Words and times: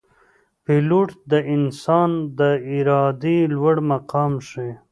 پیلوټ 0.63 1.09
د 1.31 1.33
انسان 1.55 2.09
د 2.39 2.41
ارادې 2.75 3.37
لوړ 3.55 3.75
مقام 3.91 4.33
ښيي. 4.47 4.71